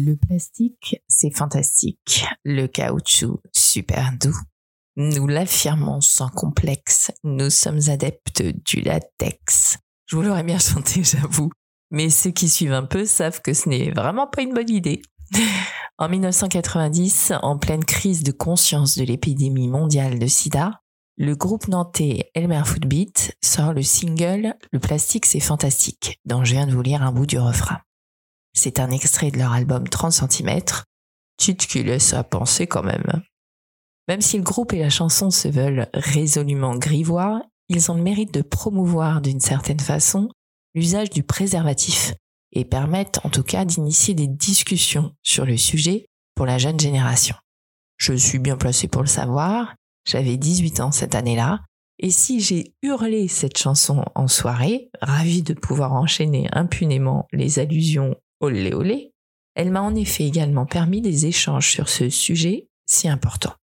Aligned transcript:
Le 0.00 0.14
plastique, 0.14 1.02
c'est 1.08 1.34
fantastique. 1.34 2.24
Le 2.44 2.68
caoutchouc, 2.68 3.40
super 3.52 4.12
doux. 4.20 4.38
Nous 4.94 5.26
l'affirmons 5.26 6.00
sans 6.00 6.28
complexe. 6.28 7.10
Nous 7.24 7.50
sommes 7.50 7.80
adeptes 7.88 8.44
du 8.64 8.80
latex. 8.80 9.78
Je 10.06 10.14
vous 10.14 10.22
l'aurais 10.22 10.44
bien 10.44 10.60
chanté, 10.60 11.02
j'avoue. 11.02 11.50
Mais 11.90 12.10
ceux 12.10 12.30
qui 12.30 12.48
suivent 12.48 12.74
un 12.74 12.84
peu 12.84 13.06
savent 13.06 13.42
que 13.42 13.52
ce 13.52 13.68
n'est 13.68 13.90
vraiment 13.90 14.28
pas 14.28 14.42
une 14.42 14.54
bonne 14.54 14.70
idée. 14.70 15.02
En 16.00 16.08
1990, 16.08 17.32
en 17.42 17.58
pleine 17.58 17.84
crise 17.84 18.22
de 18.22 18.30
conscience 18.30 18.96
de 18.96 19.02
l'épidémie 19.02 19.66
mondiale 19.66 20.20
de 20.20 20.28
sida, 20.28 20.80
le 21.16 21.34
groupe 21.34 21.66
nantais 21.66 22.30
Elmer 22.34 22.62
Footbeat 22.64 23.36
sort 23.42 23.72
le 23.72 23.82
single 23.82 24.54
Le 24.70 24.78
plastique 24.78 25.26
c'est 25.26 25.40
fantastique, 25.40 26.20
dont 26.24 26.44
je 26.44 26.52
viens 26.52 26.68
de 26.68 26.72
vous 26.72 26.82
lire 26.82 27.02
un 27.02 27.10
bout 27.10 27.26
du 27.26 27.40
refrain. 27.40 27.80
C'est 28.58 28.80
un 28.80 28.90
extrait 28.90 29.30
de 29.30 29.38
leur 29.38 29.52
album 29.52 29.88
30 29.88 30.12
cm, 30.12 30.60
titre 31.36 31.66
qui 31.68 31.84
laisse 31.84 32.12
à 32.12 32.24
penser 32.24 32.66
quand 32.66 32.82
même. 32.82 33.22
Même 34.08 34.20
si 34.20 34.36
le 34.36 34.42
groupe 34.42 34.72
et 34.72 34.80
la 34.80 34.90
chanson 34.90 35.30
se 35.30 35.46
veulent 35.46 35.86
résolument 35.94 36.74
grivois, 36.74 37.40
ils 37.68 37.92
ont 37.92 37.94
le 37.94 38.02
mérite 38.02 38.34
de 38.34 38.42
promouvoir 38.42 39.20
d'une 39.20 39.38
certaine 39.38 39.78
façon 39.78 40.28
l'usage 40.74 41.10
du 41.10 41.22
préservatif 41.22 42.14
et 42.50 42.64
permettent 42.64 43.20
en 43.22 43.30
tout 43.30 43.44
cas 43.44 43.64
d'initier 43.64 44.14
des 44.14 44.26
discussions 44.26 45.12
sur 45.22 45.46
le 45.46 45.56
sujet 45.56 46.06
pour 46.34 46.44
la 46.44 46.58
jeune 46.58 46.80
génération. 46.80 47.36
Je 47.96 48.14
suis 48.14 48.40
bien 48.40 48.56
placé 48.56 48.88
pour 48.88 49.02
le 49.02 49.08
savoir 49.08 49.76
j'avais 50.04 50.38
18 50.38 50.80
ans 50.80 50.90
cette 50.90 51.14
année-là. 51.14 51.60
Et 51.98 52.10
si 52.10 52.40
j'ai 52.40 52.72
hurlé 52.82 53.28
cette 53.28 53.58
chanson 53.58 54.04
en 54.14 54.26
soirée, 54.26 54.88
ravie 55.02 55.42
de 55.42 55.52
pouvoir 55.52 55.92
enchaîner 55.92 56.48
impunément 56.52 57.26
les 57.32 57.58
allusions 57.58 58.16
olé 58.40 58.72
olé, 58.72 59.12
elle 59.54 59.70
m'a 59.70 59.82
en 59.82 59.94
effet 59.94 60.24
également 60.24 60.66
permis 60.66 61.00
des 61.00 61.26
échanges 61.26 61.70
sur 61.70 61.88
ce 61.88 62.08
sujet 62.10 62.68
si 62.86 63.08
important. 63.08 63.54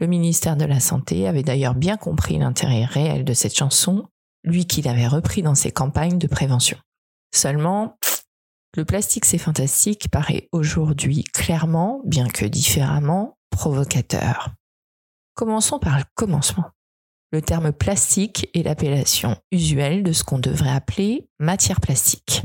Le 0.00 0.06
ministère 0.06 0.56
de 0.56 0.64
la 0.64 0.80
Santé 0.80 1.28
avait 1.28 1.44
d'ailleurs 1.44 1.76
bien 1.76 1.96
compris 1.96 2.38
l'intérêt 2.38 2.84
réel 2.84 3.24
de 3.24 3.32
cette 3.32 3.56
chanson, 3.56 4.08
lui 4.42 4.66
qui 4.66 4.82
l'avait 4.82 5.06
repris 5.06 5.42
dans 5.42 5.54
ses 5.54 5.70
campagnes 5.70 6.18
de 6.18 6.26
prévention. 6.26 6.78
Seulement, 7.32 7.96
le 8.76 8.84
plastique 8.84 9.24
c'est 9.24 9.38
fantastique 9.38 10.10
paraît 10.10 10.48
aujourd'hui 10.50 11.22
clairement, 11.22 12.02
bien 12.04 12.28
que 12.28 12.44
différemment, 12.44 13.38
provocateur. 13.50 14.50
Commençons 15.34 15.78
par 15.78 15.98
le 15.98 16.04
commencement. 16.14 16.64
Le 17.30 17.42
terme 17.42 17.72
plastique 17.72 18.48
est 18.54 18.62
l'appellation 18.62 19.36
usuelle 19.52 20.02
de 20.02 20.12
ce 20.12 20.24
qu'on 20.24 20.38
devrait 20.38 20.70
appeler 20.70 21.28
matière 21.38 21.80
plastique. 21.80 22.42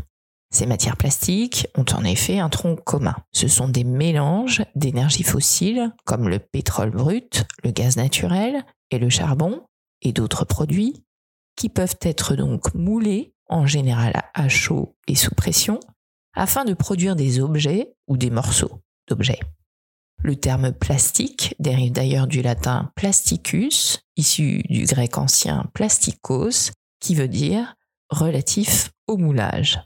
Ces 0.51 0.65
matières 0.65 0.97
plastiques 0.97 1.67
ont 1.75 1.85
en 1.93 2.03
effet 2.03 2.39
un 2.39 2.49
tronc 2.49 2.75
commun. 2.75 3.15
Ce 3.31 3.47
sont 3.47 3.69
des 3.69 3.83
mélanges 3.83 4.63
d'énergies 4.75 5.23
fossiles 5.23 5.93
comme 6.05 6.27
le 6.27 6.39
pétrole 6.39 6.89
brut, 6.89 7.45
le 7.63 7.71
gaz 7.71 7.97
naturel 7.97 8.65
et 8.89 8.97
le 8.97 9.09
charbon 9.09 9.61
et 10.01 10.11
d'autres 10.11 10.45
produits 10.45 11.03
qui 11.55 11.69
peuvent 11.69 11.97
être 12.01 12.35
donc 12.35 12.73
moulés 12.73 13.33
en 13.47 13.67
général 13.67 14.13
à 14.33 14.49
chaud 14.49 14.95
et 15.07 15.15
sous 15.15 15.35
pression 15.35 15.79
afin 16.33 16.65
de 16.65 16.73
produire 16.73 17.15
des 17.15 17.39
objets 17.39 17.93
ou 18.07 18.17
des 18.17 18.29
morceaux 18.29 18.81
d'objets. 19.07 19.39
Le 20.21 20.35
terme 20.35 20.71
plastique 20.73 21.55
dérive 21.59 21.91
d'ailleurs 21.91 22.27
du 22.27 22.41
latin 22.41 22.91
plasticus, 22.95 23.99
issu 24.17 24.63
du 24.69 24.85
grec 24.85 25.17
ancien 25.17 25.65
plastikos, 25.73 26.71
qui 26.99 27.15
veut 27.15 27.27
dire 27.27 27.75
relatif 28.09 28.89
au 29.07 29.17
moulage. 29.17 29.79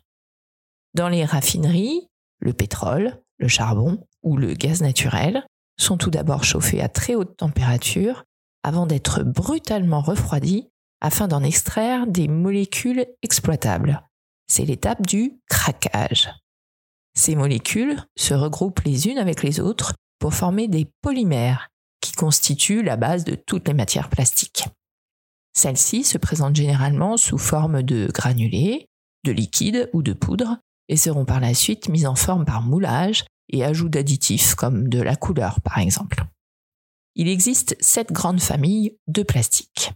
Dans 0.94 1.10
les 1.10 1.26
raffineries, 1.26 2.08
le 2.40 2.54
pétrole, 2.54 3.20
le 3.40 3.48
charbon 3.48 4.06
ou 4.22 4.38
le 4.38 4.54
gaz 4.54 4.82
naturel 4.82 5.44
sont 5.80 5.98
tout 5.98 6.12
d'abord 6.12 6.44
chauffés 6.44 6.82
à 6.82 6.88
très 6.88 7.16
haute 7.16 7.36
température 7.36 8.26
avant 8.64 8.86
d'être 8.86 9.24
brutalement 9.24 10.02
refroidis 10.02 10.70
afin 11.02 11.28
d'en 11.28 11.42
extraire 11.44 12.06
des 12.06 12.28
molécules 12.28 13.08
exploitables. 13.24 14.08
C'est 14.48 14.66
l'étape 14.66 15.06
du 15.06 15.40
craquage. 15.50 16.30
Ces 17.16 17.36
molécules 17.36 17.98
se 18.16 18.36
regroupent 18.36 18.82
les 18.82 19.08
unes 19.08 19.18
avec 19.18 19.42
les 19.42 19.60
autres 19.60 19.96
pour 20.20 20.36
former 20.36 20.68
des 20.68 20.88
polymères 21.02 21.70
qui 22.02 22.14
constituent 22.14 22.84
la 22.84 22.98
base 22.98 23.24
de 23.24 23.34
toutes 23.34 23.68
les 23.68 23.74
matières 23.74 24.10
plastiques. 24.10 24.66
Celles-ci 25.54 26.04
se 26.04 26.18
présentent 26.18 26.56
généralement 26.56 27.18
sous 27.18 27.38
forme 27.38 27.82
de 27.82 28.10
granulés, 28.14 28.86
de 29.24 29.32
liquide 29.32 29.90
ou 29.94 30.04
de 30.04 30.14
poudre 30.14 30.60
et 30.94 30.98
seront 30.98 31.26
par 31.26 31.40
la 31.40 31.56
suite 31.56 31.90
mises 31.90 32.06
en 32.06 32.14
forme 32.14 32.46
par 32.46 32.62
moulage 32.62 33.26
et 33.50 33.64
ajout 33.64 33.90
d'additifs 33.90 34.54
comme 34.54 34.90
de 34.90 35.02
la 35.02 35.16
couleur 35.16 35.60
par 35.62 35.80
exemple. 35.80 36.24
Il 37.16 37.28
existe 37.28 37.76
sept 37.80 38.12
grandes 38.12 38.40
familles 38.40 38.96
de 39.08 39.24
plastiques. 39.24 39.92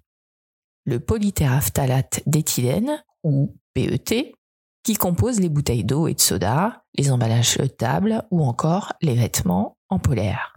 Le 0.85 0.99
polytéraphtalate 0.99 2.23
d'éthylène 2.25 3.03
ou 3.23 3.55
PET 3.75 4.33
qui 4.81 4.95
compose 4.95 5.39
les 5.39 5.49
bouteilles 5.49 5.83
d'eau 5.83 6.07
et 6.07 6.15
de 6.15 6.19
soda, 6.19 6.83
les 6.97 7.11
emballages 7.11 7.53
jetables 7.53 8.23
ou 8.31 8.43
encore 8.43 8.93
les 9.03 9.13
vêtements 9.13 9.77
en 9.89 9.99
polaire. 9.99 10.55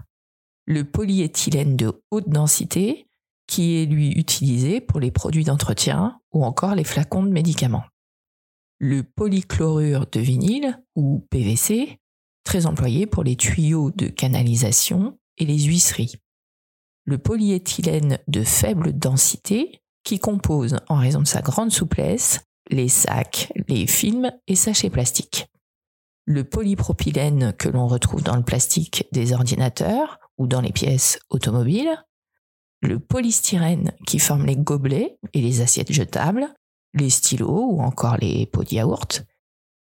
Le 0.65 0.85
polyéthylène 0.85 1.77
de 1.77 2.01
haute 2.11 2.31
densité, 2.31 3.09
qui 3.47 3.77
est 3.77 3.87
lui 3.87 4.13
utilisé 4.13 4.81
pour 4.81 5.01
les 5.01 5.11
produits 5.11 5.45
d'entretien 5.45 6.19
ou 6.33 6.47
encore 6.47 6.75
les 6.75 6.85
flacons 6.85 7.25
de 7.25 7.31
médicaments. 7.31 7.85
Le 8.83 9.03
polychlorure 9.03 10.07
de 10.11 10.21
vinyle, 10.21 10.83
ou 10.97 11.27
PVC, 11.31 11.99
très 12.45 12.65
employé 12.65 13.07
pour 13.07 13.23
les 13.23 13.37
tuyaux 13.37 13.91
de 13.91 14.07
canalisation 14.07 15.19
et 15.37 15.45
les 15.45 15.59
huisseries. 15.59 16.17
Le 17.05 17.19
polyéthylène 17.19 18.19
de 18.27 18.43
faible 18.43 18.95
densité, 18.95 19.83
qui 20.03 20.19
compose, 20.19 20.79
en 20.89 20.97
raison 20.97 21.21
de 21.21 21.27
sa 21.27 21.43
grande 21.43 21.71
souplesse, 21.71 22.41
les 22.71 22.89
sacs, 22.89 23.53
les 23.69 23.87
films 23.87 24.33
et 24.47 24.57
sachets 24.57 24.89
plastiques. 24.89 25.49
Le 26.25 26.45
polypropylène 26.45 27.53
que 27.53 27.69
l'on 27.69 27.87
retrouve 27.87 28.23
dans 28.23 28.37
le 28.37 28.45
plastique 28.45 29.07
des 29.13 29.35
ordinateurs 29.35 30.19
ou 30.39 30.47
dans 30.47 30.63
les 30.63 30.73
pièces 30.73 31.19
automobiles, 31.29 32.03
le 32.81 32.99
polystyrène 32.99 33.93
qui 34.07 34.19
forme 34.19 34.47
les 34.47 34.57
gobelets 34.57 35.19
et 35.35 35.43
les 35.43 35.61
assiettes 35.61 35.93
jetables, 35.93 36.49
les 36.95 37.11
stylos 37.11 37.71
ou 37.71 37.83
encore 37.83 38.17
les 38.17 38.47
pots 38.47 38.65
de 38.65 38.75
yaourt, 38.75 39.25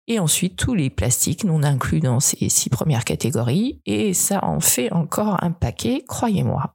et 0.07 0.19
ensuite 0.19 0.55
tous 0.55 0.73
les 0.73 0.89
plastiques 0.89 1.43
non 1.43 1.63
inclus 1.63 1.99
dans 1.99 2.19
ces 2.19 2.49
six 2.49 2.69
premières 2.69 3.05
catégories, 3.05 3.81
et 3.85 4.13
ça 4.13 4.43
en 4.43 4.59
fait 4.59 4.91
encore 4.91 5.43
un 5.43 5.51
paquet, 5.51 6.03
croyez-moi. 6.07 6.73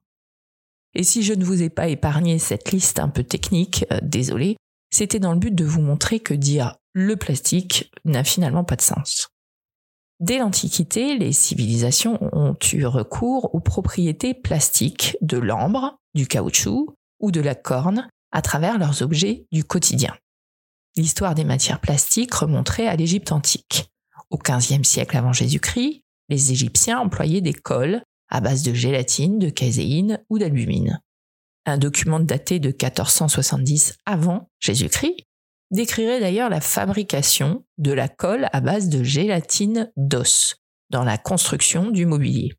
Et 0.94 1.03
si 1.03 1.22
je 1.22 1.33
ne 1.33 1.44
vous 1.44 1.62
ai 1.62 1.71
pas 1.71 1.88
épargné 1.88 2.38
cette 2.38 2.71
liste 2.72 2.99
un 2.99 3.09
peu 3.09 3.25
technique, 3.25 3.87
euh, 3.91 3.99
désolé, 4.03 4.56
c'était 4.91 5.19
dans 5.19 5.33
le 5.33 5.38
but 5.38 5.55
de 5.55 5.65
vous 5.65 5.81
montrer 5.81 6.21
que 6.21 6.34
dire 6.34 6.77
le 6.93 7.16
plastique 7.16 7.91
n'a 8.04 8.25
finalement 8.25 8.65
pas 8.65 8.77
de 8.77 8.83
sens. 8.83 9.28
Dès 10.21 10.39
l'Antiquité, 10.39 11.16
les 11.16 11.33
civilisations 11.33 12.19
ont 12.33 12.54
eu 12.72 12.84
recours 12.84 13.54
aux 13.54 13.60
propriétés 13.60 14.34
plastiques 14.34 15.16
de 15.22 15.39
l'ambre, 15.39 15.97
du 16.15 16.27
caoutchouc 16.27 16.94
ou 17.19 17.33
de 17.33 17.41
la 17.41 17.54
corne 17.54 18.06
à 18.32 18.43
travers 18.43 18.78
leurs 18.78 19.03
objets 19.03 19.47
du 19.53 19.65
quotidien. 19.65 20.15
L'histoire 20.97 21.34
des 21.34 21.44
matières 21.44 21.81
plastiques 21.81 22.34
remonterait 22.34 22.87
à 22.87 22.97
l'Égypte 22.97 23.32
antique. 23.32 23.91
Au 24.31 24.38
XVe 24.38 24.84
siècle 24.84 25.16
avant 25.16 25.32
Jésus-Christ, 25.32 26.03
les 26.28 26.53
Égyptiens 26.53 26.98
employaient 26.98 27.41
des 27.41 27.54
cols 27.54 28.03
à 28.28 28.41
base 28.41 28.62
de 28.62 28.72
gélatine, 28.72 29.38
de 29.38 29.50
caséine 29.50 30.22
ou 30.31 30.38
d'albumine. 30.38 31.00
Un 31.66 31.78
document 31.78 32.18
daté 32.18 32.59
de 32.59 32.68
1470 32.68 33.98
avant 34.07 34.48
Jésus-Christ 34.59 35.27
décrirait 35.71 36.21
d'ailleurs 36.21 36.51
la 36.51 36.60
fabrication 36.60 37.65
de 37.78 37.92
la 37.92 38.09
colle 38.09 38.48
à 38.53 38.60
base 38.60 38.89
de 38.89 39.03
gélatine 39.03 39.91
d'os 39.97 40.57
dans 40.91 41.04
la 41.04 41.18
construction 41.18 41.91
du 41.91 42.04
mobilier. 42.04 42.53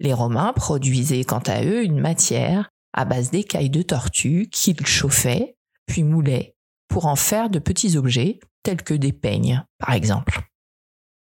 Les 0.00 0.12
Romains 0.12 0.52
produisaient 0.52 1.24
quant 1.24 1.42
à 1.46 1.64
eux 1.64 1.82
une 1.82 2.00
matière 2.00 2.70
à 2.98 3.04
base 3.04 3.30
d'écailles 3.30 3.70
de 3.70 3.82
tortue 3.82 4.48
qu'ils 4.50 4.84
chauffaient, 4.84 5.56
puis 5.86 6.02
moulaient, 6.02 6.56
pour 6.88 7.06
en 7.06 7.14
faire 7.14 7.48
de 7.48 7.60
petits 7.60 7.96
objets 7.96 8.40
tels 8.64 8.82
que 8.82 8.92
des 8.92 9.12
peignes, 9.12 9.64
par 9.78 9.94
exemple. 9.94 10.40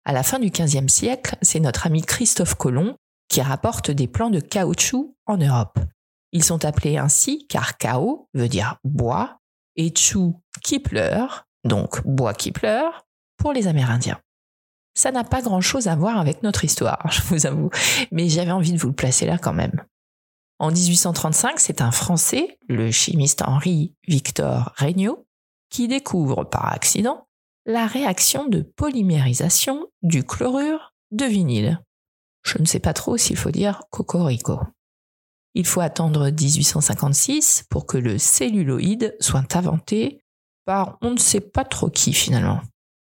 À 0.07 0.15
la 0.15 0.23
fin 0.23 0.39
du 0.39 0.49
XVe 0.49 0.89
siècle, 0.89 1.37
c'est 1.43 1.61
notre 1.61 1.87
ami 1.87 2.01
Christophe 2.01 2.55
Colomb 2.55 2.97
qui 3.29 3.43
rapporte 3.43 3.91
des 3.91 4.09
plans 4.09 4.31
de 4.31 4.41
caoutchouc 4.41 5.15
en 5.27 5.37
Europe. 5.37 5.79
Ils 6.33 6.43
sont 6.43 6.65
appelés 6.65 6.97
ainsi 6.97 7.47
car 7.49 7.77
cao 7.77 8.31
veut 8.33 8.49
dire 8.49 8.79
bois 8.83 9.37
et 9.77 9.95
chou 9.95 10.41
qui 10.63 10.81
pleure, 10.81 11.45
donc 11.65 12.01
bois 12.07 12.33
qui 12.33 12.51
pleure, 12.51 13.05
pour 13.37 13.53
les 13.53 13.67
Amérindiens. 13.67 14.19
Ça 14.95 15.13
n'a 15.13 15.23
pas 15.23 15.43
grand-chose 15.43 15.87
à 15.87 15.97
voir 15.97 16.19
avec 16.19 16.43
notre 16.43 16.65
histoire, 16.65 17.07
je 17.13 17.21
vous 17.25 17.45
avoue, 17.45 17.69
mais 18.11 18.31
j'avais 18.31 18.53
envie 18.53 18.73
de 18.73 18.79
vous 18.79 18.89
le 18.89 18.95
placer 18.95 19.27
là 19.27 19.37
quand 19.37 19.53
même. 19.53 19.85
En 20.59 20.73
1835, 20.73 21.61
c'est 21.61 21.81
un 21.81 21.93
Français, 21.93 22.59
le 22.69 22.91
chimiste 22.91 23.43
Henri 23.43 23.95
Victor 24.09 24.73
Regnault, 24.77 25.27
qui 25.71 25.87
découvre 25.87 26.45
par 26.45 26.73
accident 26.73 27.29
la 27.65 27.87
réaction 27.87 28.49
de 28.49 28.63
polymérisation 28.63 29.87
du 30.03 30.25
chlorure 30.25 30.95
de 31.13 31.27
vinyle. 31.27 31.81
Je 32.43 32.59
ne 32.59 32.65
sais 32.65 32.81
pas 32.81 32.95
trop 32.95 33.17
s'il 33.17 33.37
faut 33.37 33.51
dire 33.51 33.83
cocorico. 33.91 34.59
Il 35.55 35.67
faut 35.67 35.81
attendre 35.81 36.31
1856 36.31 37.65
pour 37.69 37.87
que 37.87 37.99
le 37.99 38.19
celluloïde 38.19 39.17
soit 39.21 39.57
inventé 39.57 40.23
par 40.65 40.99
on 41.03 41.11
ne 41.11 41.19
sait 41.19 41.41
pas 41.41 41.65
trop 41.65 41.91
qui 41.91 42.13
finalement. 42.13 42.61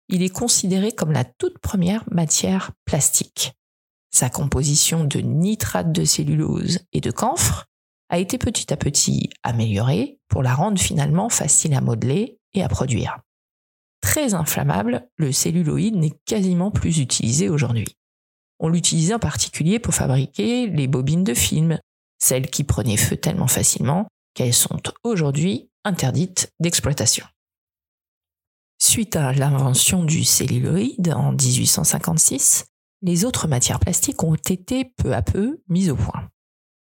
Il 0.09 0.21
est 0.21 0.29
considéré 0.29 0.91
comme 0.91 1.11
la 1.11 1.23
toute 1.23 1.59
première 1.59 2.03
matière 2.11 2.71
plastique. 2.85 3.53
Sa 4.11 4.29
composition 4.29 5.05
de 5.05 5.19
nitrate 5.19 5.91
de 5.91 6.03
cellulose 6.03 6.79
et 6.91 7.01
de 7.01 7.11
camphre 7.11 7.65
a 8.09 8.19
été 8.19 8.37
petit 8.37 8.71
à 8.73 8.77
petit 8.77 9.29
améliorée 9.41 10.19
pour 10.27 10.43
la 10.43 10.53
rendre 10.53 10.79
finalement 10.79 11.29
facile 11.29 11.73
à 11.73 11.81
modeler 11.81 12.37
et 12.53 12.61
à 12.61 12.67
produire. 12.67 13.19
Très 14.01 14.33
inflammable, 14.33 15.07
le 15.15 15.31
celluloïde 15.31 15.95
n'est 15.95 16.19
quasiment 16.25 16.71
plus 16.71 16.99
utilisé 16.99 17.47
aujourd'hui. 17.47 17.95
On 18.59 18.67
l'utilisait 18.67 19.13
en 19.13 19.19
particulier 19.19 19.79
pour 19.79 19.93
fabriquer 19.93 20.67
les 20.67 20.87
bobines 20.87 21.23
de 21.23 21.33
films, 21.33 21.79
celles 22.19 22.49
qui 22.49 22.63
prenaient 22.63 22.97
feu 22.97 23.15
tellement 23.15 23.47
facilement 23.47 24.07
qu'elles 24.33 24.53
sont 24.53 24.81
aujourd'hui 25.03 25.69
interdites 25.85 26.51
d'exploitation. 26.59 27.25
Suite 28.77 29.15
à 29.15 29.31
l'invention 29.31 30.03
du 30.03 30.23
celluloïde 30.23 31.13
en 31.13 31.31
1856, 31.31 32.65
les 33.01 33.25
autres 33.25 33.47
matières 33.47 33.79
plastiques 33.79 34.23
ont 34.23 34.35
été 34.35 34.85
peu 34.85 35.13
à 35.13 35.21
peu 35.21 35.61
mises 35.67 35.89
au 35.89 35.95
point. 35.95 36.29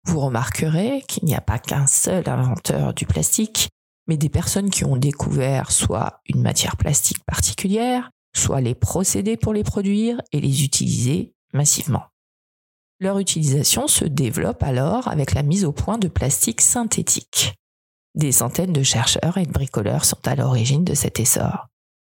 Vous 0.05 0.19
remarquerez 0.19 1.03
qu'il 1.07 1.25
n'y 1.25 1.35
a 1.35 1.41
pas 1.41 1.59
qu'un 1.59 1.87
seul 1.87 2.27
inventeur 2.29 2.93
du 2.93 3.05
plastique, 3.05 3.69
mais 4.07 4.17
des 4.17 4.29
personnes 4.29 4.69
qui 4.69 4.85
ont 4.85 4.97
découvert 4.97 5.71
soit 5.71 6.21
une 6.27 6.41
matière 6.41 6.77
plastique 6.77 7.23
particulière, 7.25 8.11
soit 8.35 8.61
les 8.61 8.75
procédés 8.75 9.37
pour 9.37 9.53
les 9.53 9.63
produire 9.63 10.21
et 10.31 10.39
les 10.39 10.63
utiliser 10.63 11.33
massivement. 11.53 12.03
Leur 12.99 13.19
utilisation 13.19 13.87
se 13.87 14.05
développe 14.05 14.63
alors 14.63 15.07
avec 15.07 15.33
la 15.33 15.43
mise 15.43 15.65
au 15.65 15.73
point 15.73 15.97
de 15.97 16.07
plastique 16.07 16.61
synthétique. 16.61 17.55
Des 18.13 18.31
centaines 18.31 18.71
de 18.71 18.83
chercheurs 18.83 19.37
et 19.37 19.45
de 19.45 19.51
bricoleurs 19.51 20.05
sont 20.05 20.25
à 20.25 20.35
l'origine 20.35 20.85
de 20.85 20.93
cet 20.93 21.19
essor. 21.19 21.67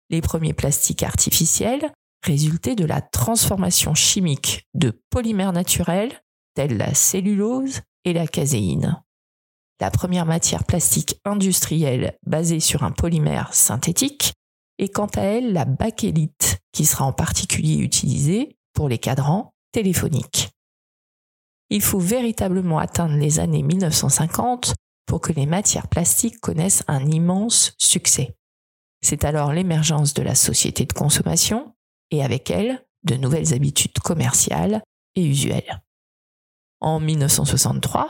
Les 0.10 0.22
premiers 0.22 0.54
plastiques 0.54 1.04
artificiels 1.04 1.92
résultaient 2.24 2.76
de 2.76 2.86
la 2.86 3.02
transformation 3.02 3.94
chimique 3.94 4.68
de 4.74 5.02
polymères 5.10 5.54
naturels 5.54 6.22
tels 6.56 6.78
la 6.78 6.94
cellulose 6.94 7.82
et 8.06 8.14
la 8.14 8.28
caséine. 8.28 9.02
La 9.80 9.92
première 9.92 10.26
matière 10.26 10.64
plastique 10.64 11.20
industrielle 11.24 12.18
basée 12.26 12.60
sur 12.60 12.84
un 12.84 12.92
polymère 12.92 13.54
synthétique 13.54 14.34
est 14.80 14.90
quant 14.90 15.10
à 15.16 15.22
elle 15.22 15.54
la 15.54 15.66
bakélite, 15.66 16.60
qui 16.72 16.86
sera 16.86 17.06
en 17.06 17.14
particulier 17.14 17.78
utilisée 17.78 18.58
pour 18.74 18.90
les 18.90 18.98
cadrans 18.98 19.54
téléphoniques. 19.72 20.50
Il 21.70 21.82
faut 21.82 22.00
véritablement 22.00 22.80
atteindre 22.80 23.16
les 23.16 23.40
années 23.40 23.64
1950 23.64 24.74
pour 25.06 25.22
que 25.22 25.34
les 25.34 25.46
matières 25.46 25.88
plastiques 25.88 26.40
connaissent 26.40 26.84
un 26.88 27.06
immense 27.06 27.74
succès. 27.78 28.36
C'est 29.02 29.26
alors 29.26 29.54
l'émergence 29.54 30.14
de 30.14 30.24
la 30.24 30.36
société 30.36 30.86
de 30.86 30.94
consommation 30.94 31.74
et 32.12 32.24
avec 32.24 32.52
elle 32.52 32.84
de 33.04 33.16
nouvelles 33.16 33.54
habitudes 33.54 34.00
commerciales 34.00 34.82
et 35.16 35.26
usuelles. 35.26 35.82
En 36.80 37.00
1963, 37.00 38.10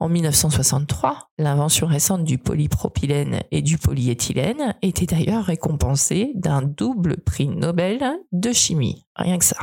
en 0.00 0.08
1963, 0.08 1.28
l'invention 1.38 1.88
récente 1.88 2.24
du 2.24 2.38
polypropylène 2.38 3.42
et 3.50 3.62
du 3.62 3.78
polyéthylène 3.78 4.74
était 4.80 5.06
d'ailleurs 5.06 5.44
récompensée 5.44 6.32
d'un 6.36 6.62
double 6.62 7.16
prix 7.20 7.48
Nobel 7.48 8.18
de 8.30 8.52
chimie, 8.52 9.06
rien 9.16 9.38
que 9.38 9.44
ça. 9.44 9.58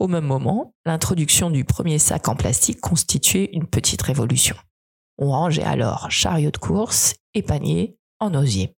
Au 0.00 0.08
même 0.08 0.26
moment, 0.26 0.74
l'introduction 0.84 1.50
du 1.50 1.64
premier 1.64 1.98
sac 1.98 2.28
en 2.28 2.36
plastique 2.36 2.80
constituait 2.80 3.50
une 3.52 3.66
petite 3.66 4.02
révolution. 4.02 4.56
On 5.18 5.30
rangeait 5.30 5.64
alors 5.64 6.10
chariots 6.10 6.52
de 6.52 6.58
course 6.58 7.14
et 7.34 7.42
paniers 7.42 7.96
en 8.20 8.34
osier. 8.34 8.74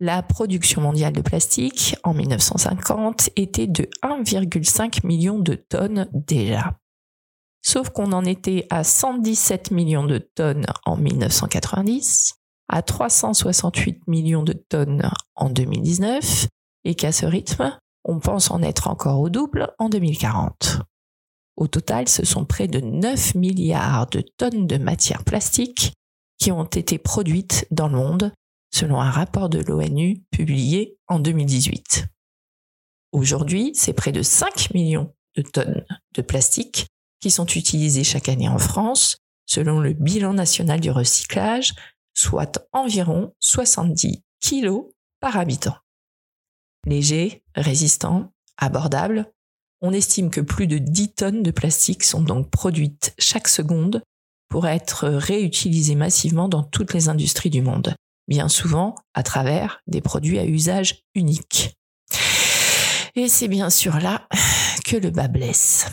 La 0.00 0.22
production 0.22 0.82
mondiale 0.82 1.12
de 1.12 1.22
plastique 1.22 1.96
en 2.02 2.14
1950 2.14 3.30
était 3.36 3.68
de 3.68 3.88
1,5 4.02 5.06
million 5.06 5.38
de 5.38 5.54
tonnes 5.54 6.08
déjà. 6.12 6.78
Sauf 7.62 7.90
qu'on 7.90 8.12
en 8.12 8.24
était 8.24 8.66
à 8.70 8.82
117 8.82 9.70
millions 9.70 10.04
de 10.04 10.18
tonnes 10.18 10.66
en 10.84 10.96
1990, 10.96 12.34
à 12.68 12.82
368 12.82 14.06
millions 14.08 14.42
de 14.42 14.52
tonnes 14.52 15.10
en 15.36 15.48
2019, 15.48 16.48
et 16.84 16.94
qu'à 16.94 17.12
ce 17.12 17.24
rythme, 17.24 17.78
on 18.04 18.18
pense 18.18 18.50
en 18.50 18.62
être 18.62 18.88
encore 18.88 19.20
au 19.20 19.30
double 19.30 19.72
en 19.78 19.88
2040. 19.88 20.80
Au 21.56 21.68
total, 21.68 22.08
ce 22.08 22.26
sont 22.26 22.44
près 22.44 22.66
de 22.66 22.80
9 22.80 23.36
milliards 23.36 24.08
de 24.08 24.22
tonnes 24.36 24.66
de 24.66 24.76
matières 24.76 25.24
plastiques 25.24 25.92
qui 26.38 26.50
ont 26.50 26.64
été 26.64 26.98
produites 26.98 27.66
dans 27.70 27.88
le 27.88 27.96
monde, 27.96 28.32
selon 28.74 29.00
un 29.00 29.10
rapport 29.10 29.48
de 29.48 29.60
l'ONU 29.60 30.24
publié 30.32 30.98
en 31.06 31.20
2018. 31.20 32.06
Aujourd'hui, 33.12 33.70
c'est 33.74 33.92
près 33.92 34.10
de 34.10 34.22
5 34.22 34.74
millions 34.74 35.14
de 35.36 35.42
tonnes 35.42 35.84
de 36.14 36.22
plastique 36.22 36.88
qui 37.20 37.30
sont 37.30 37.46
utilisés 37.46 38.02
chaque 38.02 38.28
année 38.28 38.48
en 38.48 38.58
France, 38.58 39.18
selon 39.46 39.78
le 39.78 39.92
bilan 39.92 40.34
national 40.34 40.80
du 40.80 40.90
recyclage, 40.90 41.74
soit 42.14 42.66
environ 42.72 43.32
70 43.38 44.24
kg 44.40 44.80
par 45.20 45.36
habitant. 45.36 45.76
Léger, 46.84 47.44
résistant, 47.54 48.32
abordable, 48.56 49.32
on 49.82 49.92
estime 49.92 50.30
que 50.30 50.40
plus 50.40 50.66
de 50.66 50.78
10 50.78 51.12
tonnes 51.12 51.42
de 51.44 51.52
plastique 51.52 52.02
sont 52.02 52.22
donc 52.22 52.50
produites 52.50 53.14
chaque 53.18 53.48
seconde 53.48 54.02
pour 54.48 54.66
être 54.66 55.06
réutilisées 55.06 55.94
massivement 55.94 56.48
dans 56.48 56.64
toutes 56.64 56.92
les 56.92 57.08
industries 57.08 57.50
du 57.50 57.62
monde, 57.62 57.94
bien 58.28 58.48
souvent 58.48 58.94
à 59.14 59.22
travers 59.22 59.80
des 59.86 60.00
produits 60.00 60.38
à 60.38 60.46
usage 60.46 61.02
unique. 61.14 61.76
Et 63.14 63.28
c'est 63.28 63.48
bien 63.48 63.70
sûr 63.70 63.98
là 64.00 64.26
que 64.84 64.96
le 64.96 65.10
bas 65.10 65.28
blesse 65.28 65.86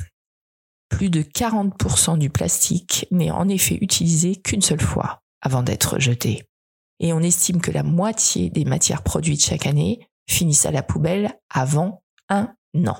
plus 0.92 1.10
de 1.10 1.24
40% 1.24 2.18
du 2.20 2.30
plastique 2.30 3.08
n'est 3.10 3.32
en 3.32 3.48
effet 3.48 3.78
utilisé 3.82 4.36
qu'une 4.36 4.62
seule 4.62 4.82
fois 4.82 5.22
avant 5.42 5.64
d'être 5.64 5.98
jeté. 6.00 6.44
Et 7.00 7.14
on 7.14 7.22
estime 7.22 7.62
que 7.62 7.72
la 7.72 7.82
moitié 7.82 8.52
des 8.52 8.66
matières 8.66 9.02
produites 9.02 9.44
chaque 9.44 9.66
année 9.66 10.08
finissent 10.30 10.68
à 10.68 10.72
la 10.72 10.84
poubelle 10.84 11.34
avant 11.50 12.04
un 12.30 12.54
an. 12.86 12.98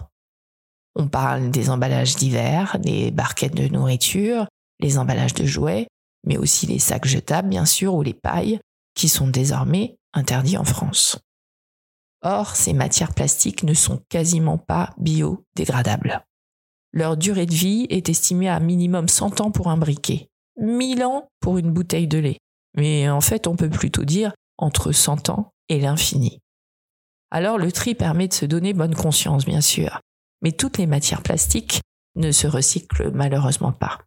On 0.96 1.08
parle 1.08 1.52
des 1.52 1.70
emballages 1.70 2.16
divers, 2.16 2.80
des 2.80 3.12
barquettes 3.12 3.56
de 3.56 3.68
nourriture, 3.68 4.48
les 4.80 4.98
emballages 4.98 5.36
de 5.36 5.46
jouets, 5.46 5.88
mais 6.26 6.38
aussi 6.38 6.66
les 6.66 6.80
sacs 6.80 7.06
jetables 7.06 7.50
bien 7.50 7.66
sûr 7.66 7.94
ou 7.94 8.02
les 8.02 8.16
pailles 8.16 8.60
qui 8.94 9.10
sont 9.10 9.28
désormais 9.28 9.98
interdits 10.14 10.58
en 10.58 10.64
France. 10.64 11.20
Or, 12.22 12.56
ces 12.56 12.74
matières 12.74 13.14
plastiques 13.14 13.64
ne 13.64 13.74
sont 13.74 14.04
quasiment 14.10 14.58
pas 14.58 14.94
biodégradables. 14.98 16.24
Leur 16.94 17.18
durée 17.18 17.46
de 17.46 17.54
vie 17.54 17.88
est 17.90 18.10
estimée 18.10 18.50
à 18.50 18.60
minimum 18.60 19.08
100 19.08 19.42
ans 19.42 19.52
pour 19.52 19.70
un 19.70 19.78
briquet, 19.78 20.30
1000 20.58 21.04
ans 21.04 21.30
pour 21.40 21.58
une 21.58 21.72
bouteille 21.72 22.08
de 22.08 22.20
lait. 22.20 22.38
Mais 22.76 23.10
en 23.10 23.22
fait, 23.22 23.48
on 23.48 23.56
peut 23.56 23.70
plutôt 23.70 24.04
dire 24.04 24.34
entre 24.58 24.92
100 24.92 25.30
ans 25.30 25.52
et 25.70 25.80
l'infini. 25.80 26.40
Alors 27.32 27.58
le 27.58 27.72
tri 27.72 27.96
permet 27.96 28.28
de 28.28 28.34
se 28.34 28.46
donner 28.46 28.74
bonne 28.74 28.94
conscience, 28.94 29.46
bien 29.46 29.62
sûr, 29.62 30.02
mais 30.42 30.52
toutes 30.52 30.78
les 30.78 30.88
matières 30.88 31.24
plastiques 31.24 31.82
ne 32.16 32.32
se 32.32 32.46
recyclent 32.46 33.12
malheureusement 33.12 33.72
pas. 33.72 34.00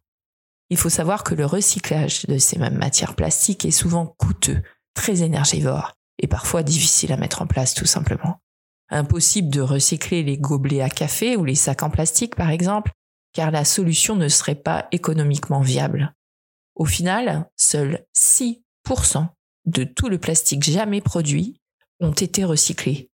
Il 0.69 0.77
faut 0.77 0.89
savoir 0.89 1.23
que 1.23 1.35
le 1.35 1.45
recyclage 1.45 2.25
de 2.25 2.37
ces 2.37 2.59
mêmes 2.59 2.77
matières 2.77 3.15
plastiques 3.15 3.65
est 3.65 3.71
souvent 3.71 4.05
coûteux, 4.05 4.61
très 4.95 5.21
énergivore 5.21 5.93
et 6.17 6.27
parfois 6.27 6.63
difficile 6.63 7.11
à 7.11 7.17
mettre 7.17 7.43
en 7.43 7.47
place 7.47 7.75
tout 7.75 7.85
simplement. 7.85 8.39
Impossible 8.89 9.49
de 9.49 9.61
recycler 9.61 10.23
les 10.23 10.37
gobelets 10.37 10.81
à 10.81 10.89
café 10.89 11.35
ou 11.35 11.45
les 11.45 11.55
sacs 11.55 11.83
en 11.83 11.91
plastique 11.91 12.35
par 12.35 12.49
exemple, 12.49 12.91
car 13.33 13.51
la 13.51 13.65
solution 13.65 14.15
ne 14.15 14.27
serait 14.27 14.55
pas 14.55 14.87
économiquement 14.91 15.61
viable. 15.61 16.15
Au 16.75 16.85
final, 16.85 17.47
seuls 17.55 18.05
6% 18.17 19.27
de 19.65 19.83
tout 19.83 20.09
le 20.09 20.19
plastique 20.19 20.63
jamais 20.63 21.01
produit 21.01 21.59
ont 21.99 22.11
été 22.11 22.43
recyclés. 22.43 23.09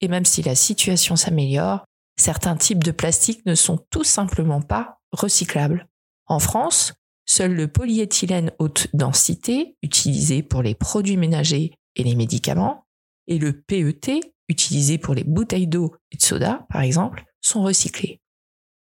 Et 0.00 0.08
même 0.08 0.24
si 0.24 0.42
la 0.42 0.54
situation 0.54 1.16
s'améliore, 1.16 1.84
certains 2.16 2.56
types 2.56 2.84
de 2.84 2.90
plastique 2.90 3.44
ne 3.46 3.54
sont 3.54 3.78
tout 3.90 4.04
simplement 4.04 4.62
pas 4.62 5.00
recyclables. 5.12 5.86
En 6.26 6.38
France, 6.38 6.94
seul 7.30 7.54
le 7.54 7.68
polyéthylène 7.68 8.50
haute 8.58 8.88
densité, 8.92 9.76
utilisé 9.82 10.42
pour 10.42 10.62
les 10.62 10.74
produits 10.74 11.16
ménagers 11.16 11.72
et 11.94 12.02
les 12.02 12.16
médicaments, 12.16 12.84
et 13.28 13.38
le 13.38 13.52
PET, 13.52 14.34
utilisés 14.48 14.98
pour 14.98 15.14
les 15.14 15.22
bouteilles 15.22 15.68
d'eau 15.68 15.94
et 16.10 16.16
de 16.16 16.22
soda, 16.22 16.66
par 16.70 16.82
exemple, 16.82 17.24
sont 17.40 17.62
recyclés. 17.62 18.20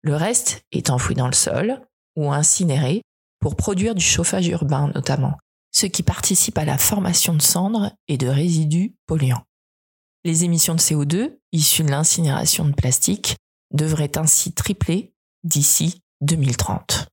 Le 0.02 0.16
reste 0.16 0.62
est 0.73 0.88
enfoui 0.88 1.14
dans 1.14 1.26
le 1.26 1.35
sol 1.35 1.87
ou 2.16 2.32
incinéré 2.32 3.02
pour 3.40 3.56
produire 3.56 3.94
du 3.94 4.04
chauffage 4.04 4.49
urbain 4.49 4.90
notamment, 4.94 5.37
ce 5.70 5.85
qui 5.85 6.02
participe 6.02 6.56
à 6.56 6.64
la 6.64 6.78
formation 6.78 7.35
de 7.35 7.42
cendres 7.42 7.92
et 8.09 8.16
de 8.16 8.26
résidus 8.26 8.94
polluants. 9.06 9.44
Les 10.25 10.44
émissions 10.44 10.75
de 10.75 10.80
CO2, 10.80 11.37
issues 11.52 11.82
de 11.82 11.90
l'incinération 11.90 12.64
de 12.64 12.73
plastique, 12.73 13.37
devrait 13.70 14.16
ainsi 14.16 14.52
tripler 14.52 15.12
d'ici 15.44 16.00
2030. 16.23 17.10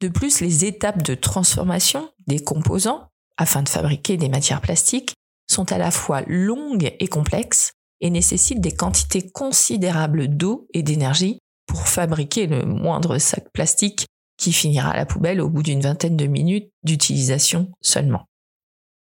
De 0.00 0.08
plus, 0.08 0.40
les 0.40 0.64
étapes 0.64 1.02
de 1.02 1.14
transformation 1.14 2.10
des 2.26 2.38
composants 2.38 3.08
afin 3.36 3.62
de 3.62 3.68
fabriquer 3.68 4.16
des 4.16 4.28
matières 4.28 4.60
plastiques 4.60 5.14
sont 5.50 5.72
à 5.72 5.78
la 5.78 5.90
fois 5.90 6.22
longues 6.26 6.94
et 6.98 7.08
complexes 7.08 7.72
et 8.00 8.10
nécessitent 8.10 8.60
des 8.60 8.74
quantités 8.74 9.30
considérables 9.30 10.28
d'eau 10.28 10.68
et 10.74 10.82
d'énergie 10.82 11.38
pour 11.66 11.88
fabriquer 11.88 12.46
le 12.46 12.64
moindre 12.64 13.18
sac 13.18 13.50
plastique 13.52 14.06
qui 14.36 14.52
finira 14.52 14.90
à 14.90 14.96
la 14.96 15.06
poubelle 15.06 15.40
au 15.40 15.48
bout 15.48 15.62
d'une 15.62 15.80
vingtaine 15.80 16.16
de 16.16 16.26
minutes 16.26 16.70
d'utilisation 16.82 17.70
seulement. 17.80 18.26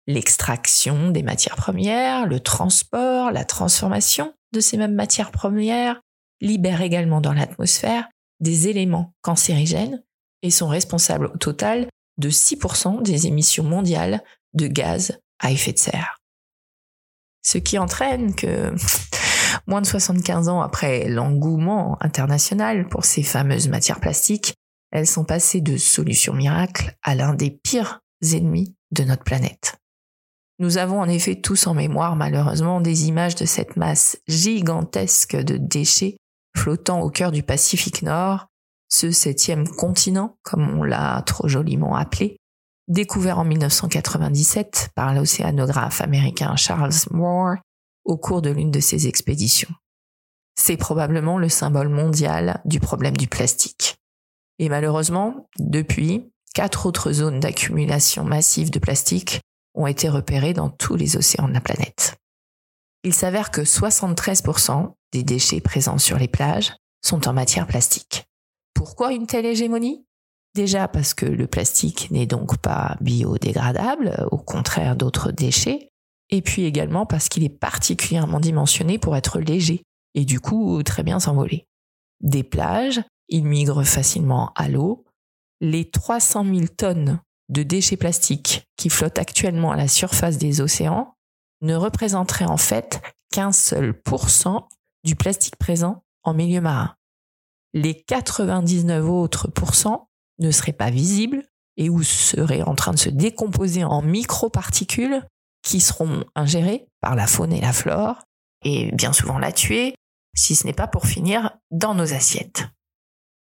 L'extraction 0.07 1.11
des 1.11 1.23
matières 1.23 1.55
premières, 1.55 2.25
le 2.25 2.39
transport, 2.39 3.31
la 3.31 3.43
transformation 3.43 4.33
de 4.53 4.59
ces 4.59 4.77
mêmes 4.77 4.93
matières 4.93 5.31
premières 5.31 5.99
libèrent 6.41 6.81
également 6.81 7.21
dans 7.21 7.33
l'atmosphère 7.33 8.07
des 8.39 8.67
éléments 8.67 9.13
cancérigènes 9.21 10.03
et 10.45 10.51
sont 10.51 10.67
responsables 10.67 11.25
au 11.25 11.37
total 11.37 11.87
de 12.19 12.29
6% 12.29 13.01
des 13.01 13.25
émissions 13.25 13.63
mondiales 13.63 14.23
de 14.53 14.67
gaz 14.67 15.19
à 15.39 15.51
effet 15.51 15.73
de 15.73 15.79
serre. 15.79 16.17
Ce 17.41 17.57
qui 17.57 17.77
entraîne 17.79 18.35
que 18.35 18.73
moins 19.67 19.81
de 19.81 19.87
75 19.87 20.47
ans 20.47 20.61
après 20.61 21.09
l'engouement 21.09 21.97
international 21.99 22.87
pour 22.87 23.05
ces 23.05 23.23
fameuses 23.23 23.67
matières 23.67 23.99
plastiques, 23.99 24.53
elles 24.91 25.07
sont 25.07 25.25
passées 25.25 25.61
de 25.61 25.77
solutions 25.77 26.33
miracles 26.33 26.95
à 27.01 27.15
l'un 27.15 27.33
des 27.33 27.49
pires 27.49 28.01
ennemis 28.33 28.75
de 28.91 29.03
notre 29.03 29.23
planète. 29.23 29.77
Nous 30.59 30.77
avons 30.77 31.01
en 31.01 31.09
effet 31.09 31.41
tous 31.41 31.67
en 31.67 31.73
mémoire 31.73 32.15
malheureusement 32.15 32.81
des 32.81 33.07
images 33.07 33.35
de 33.35 33.45
cette 33.45 33.77
masse 33.77 34.19
gigantesque 34.27 35.35
de 35.35 35.57
déchets 35.57 36.17
flottant 36.55 37.01
au 37.01 37.09
cœur 37.09 37.31
du 37.31 37.43
Pacifique 37.43 38.03
Nord, 38.03 38.47
ce 38.95 39.11
septième 39.11 39.67
continent, 39.67 40.37
comme 40.41 40.79
on 40.79 40.83
l'a 40.83 41.21
trop 41.25 41.49
joliment 41.49 41.95
appelé, 41.95 42.37
découvert 42.87 43.39
en 43.39 43.43
1997 43.43 44.91
par 44.95 45.13
l'océanographe 45.13 45.99
américain 45.99 46.55
Charles 46.55 46.93
Moore 47.11 47.55
au 48.05 48.15
cours 48.15 48.41
de 48.41 48.51
l'une 48.51 48.71
de 48.71 48.79
ses 48.79 49.07
expéditions. 49.07 49.73
C'est 50.57 50.77
probablement 50.77 51.37
le 51.37 51.49
symbole 51.49 51.89
mondial 51.89 52.61
du 52.63 52.79
problème 52.79 53.17
du 53.17 53.27
plastique. 53.27 53.97
Et 54.59 54.69
malheureusement, 54.69 55.49
depuis, 55.59 56.31
quatre 56.53 56.85
autres 56.85 57.11
zones 57.11 57.41
d'accumulation 57.41 58.23
massive 58.23 58.71
de 58.71 58.79
plastique 58.79 59.41
ont 59.73 59.87
été 59.87 60.07
repérées 60.07 60.53
dans 60.53 60.69
tous 60.69 60.95
les 60.95 61.17
océans 61.17 61.49
de 61.49 61.53
la 61.53 61.59
planète. 61.59 62.15
Il 63.03 63.13
s'avère 63.13 63.51
que 63.51 63.61
73% 63.61 64.93
des 65.11 65.23
déchets 65.23 65.59
présents 65.59 65.97
sur 65.97 66.17
les 66.17 66.29
plages 66.29 66.73
sont 67.03 67.27
en 67.27 67.33
matière 67.33 67.67
plastique. 67.67 68.25
Pourquoi 68.85 69.13
une 69.13 69.25
telle 69.25 69.47
hégémonie? 69.47 70.05
Déjà 70.53 70.87
parce 70.87 71.15
que 71.15 71.25
le 71.25 71.47
plastique 71.47 72.11
n'est 72.11 72.27
donc 72.27 72.59
pas 72.59 72.97
biodégradable, 73.01 74.27
au 74.29 74.37
contraire 74.37 74.95
d'autres 74.95 75.31
déchets, 75.31 75.89
et 76.29 76.43
puis 76.43 76.65
également 76.65 77.07
parce 77.07 77.27
qu'il 77.27 77.43
est 77.43 77.49
particulièrement 77.49 78.39
dimensionné 78.39 78.99
pour 78.99 79.17
être 79.17 79.39
léger 79.39 79.81
et 80.13 80.23
du 80.23 80.39
coup 80.39 80.83
très 80.83 81.01
bien 81.01 81.19
s'envoler. 81.19 81.65
Des 82.21 82.43
plages, 82.43 83.01
il 83.27 83.45
migre 83.45 83.83
facilement 83.83 84.51
à 84.55 84.69
l'eau. 84.69 85.03
Les 85.61 85.89
300 85.89 86.45
000 86.45 86.67
tonnes 86.77 87.19
de 87.49 87.63
déchets 87.63 87.97
plastiques 87.97 88.65
qui 88.77 88.89
flottent 88.89 89.17
actuellement 89.17 89.71
à 89.71 89.77
la 89.77 89.87
surface 89.87 90.37
des 90.37 90.61
océans 90.61 91.15
ne 91.61 91.73
représenteraient 91.73 92.45
en 92.45 92.57
fait 92.57 93.01
qu'un 93.31 93.51
seul 93.51 93.99
pourcent 93.99 94.69
du 95.03 95.15
plastique 95.15 95.55
présent 95.55 96.03
en 96.21 96.35
milieu 96.35 96.61
marin. 96.61 96.95
Les 97.75 97.93
99 97.93 99.09
autres 99.09 99.49
pourcents 99.49 100.09
ne 100.39 100.49
seraient 100.49 100.71
pas 100.71 100.89
visibles 100.89 101.43
et 101.75 101.89
ou 101.89 102.03
seraient 102.03 102.61
en 102.61 102.73
train 102.73 102.93
de 102.93 102.97
se 102.97 103.09
décomposer 103.09 103.83
en 103.83 104.01
microparticules 104.01 105.27
qui 105.61 105.81
seront 105.81 106.23
ingérées 106.35 106.87
par 107.01 107.15
la 107.15 107.27
faune 107.27 107.51
et 107.51 107.59
la 107.59 107.73
flore 107.73 108.23
et 108.63 108.93
bien 108.93 109.11
souvent 109.11 109.39
la 109.39 109.51
tuer, 109.51 109.93
si 110.33 110.55
ce 110.55 110.65
n'est 110.65 110.73
pas 110.73 110.87
pour 110.87 111.05
finir 111.05 111.57
dans 111.69 111.93
nos 111.93 112.13
assiettes. 112.13 112.63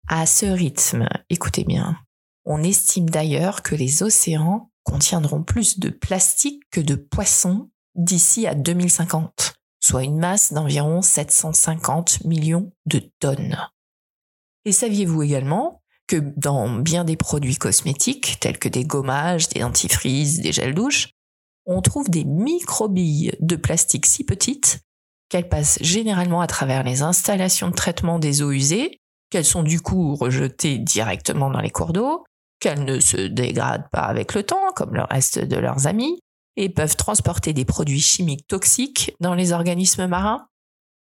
À 0.07 0.27
ce 0.27 0.45
rythme, 0.45 1.09
écoutez 1.31 1.65
bien, 1.65 1.97
on 2.45 2.63
estime 2.63 3.09
d'ailleurs 3.09 3.63
que 3.63 3.75
les 3.75 4.03
océans 4.03 4.71
contiendront 4.85 5.43
plus 5.43 5.79
de 5.79 5.89
plastique 5.89 6.63
que 6.71 6.83
de 6.83 6.95
poissons 6.95 7.71
d'ici 7.95 8.47
à 8.47 8.55
2050, 8.55 9.55
soit 9.83 10.05
une 10.05 10.19
masse 10.19 10.53
d'environ 10.53 11.01
750 11.01 12.25
millions 12.27 12.71
de 12.85 12.99
tonnes. 13.19 13.57
Et 14.65 14.73
saviez-vous 14.73 15.23
également 15.23 15.83
que 16.07 16.17
dans 16.37 16.69
bien 16.69 17.05
des 17.05 17.17
produits 17.17 17.57
cosmétiques, 17.57 18.39
tels 18.41 18.59
que 18.59 18.69
des 18.69 18.85
gommages, 18.85 19.49
des 19.49 19.61
dentifrices, 19.61 20.41
des 20.41 20.53
gels 20.53 20.75
douches, 20.75 21.11
on 21.67 21.83
trouve 21.83 22.11
des 22.11 22.25
microbilles 22.25 23.33
de 23.41 23.57
plastique 23.57 24.07
si 24.07 24.25
petites 24.25 24.81
qu'elles 25.29 25.49
passent 25.49 25.79
généralement 25.81 26.41
à 26.41 26.49
travers 26.49 26.83
les 26.83 27.03
installations 27.03 27.69
de 27.69 27.75
traitement 27.75 28.19
des 28.19 28.43
eaux 28.43 28.51
usées, 28.51 28.99
qu'elles 29.31 29.45
sont 29.45 29.63
du 29.63 29.81
coup 29.81 30.17
rejetées 30.17 30.79
directement 30.79 31.51
dans 31.51 31.61
les 31.61 31.71
cours 31.71 31.93
d'eau, 31.93 32.25
qu'elles 32.59 32.85
ne 32.85 32.99
se 32.99 33.17
dégradent 33.17 33.89
pas 33.93 34.03
avec 34.03 34.35
le 34.35 34.43
temps, 34.43 34.73
comme 34.75 34.95
le 34.95 35.05
reste 35.05 35.39
de 35.39 35.57
leurs 35.57 35.87
amis, 35.87 36.21
et 36.57 36.69
peuvent 36.69 36.97
transporter 36.97 37.53
des 37.53 37.65
produits 37.65 38.01
chimiques 38.01 38.49
toxiques 38.49 39.15
dans 39.21 39.35
les 39.35 39.53
organismes 39.53 40.09
marins. 40.09 40.49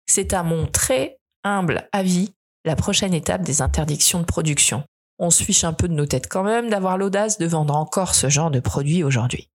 C'est 0.07 0.35
à 0.35 0.43
mon 0.43 0.67
très 0.67 1.17
humble 1.43 1.89
avis 1.93 2.35
la 2.65 2.77
prochaine 2.77 3.15
étape 3.15 3.43
des 3.43 3.63
interdictions 3.63 4.21
de 4.21 4.25
production. 4.25 4.85
On 5.19 5.31
se 5.31 5.43
fiche 5.43 5.65
un 5.65 5.73
peu 5.73 5.89
de 5.89 5.95
nos 5.95 6.07
têtes 6.07 6.29
quand 6.29 6.45
même 6.45 6.71
d'avoir 6.71 6.99
l'audace 6.99 7.39
de 7.39 7.47
vendre 7.47 7.77
encore 7.77 8.15
ce 8.15 8.29
genre 8.29 8.51
de 8.51 8.61
produits 8.61 9.05
aujourd'hui. 9.05 9.49